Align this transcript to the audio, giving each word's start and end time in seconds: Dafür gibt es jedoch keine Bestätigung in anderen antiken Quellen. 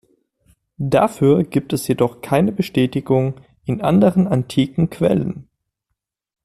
Dafür 0.79 1.43
gibt 1.43 1.73
es 1.73 1.87
jedoch 1.87 2.21
keine 2.21 2.51
Bestätigung 2.51 3.35
in 3.65 3.81
anderen 3.81 4.25
antiken 4.25 4.89
Quellen. 4.89 5.47